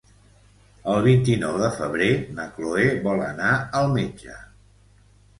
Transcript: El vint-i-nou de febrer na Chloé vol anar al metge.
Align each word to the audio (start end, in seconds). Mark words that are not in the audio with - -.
El 0.93 1.01
vint-i-nou 1.07 1.59
de 1.63 1.67
febrer 1.75 2.07
na 2.37 2.45
Chloé 2.55 2.85
vol 3.03 3.21
anar 3.27 3.51
al 3.81 3.91
metge. 3.99 4.39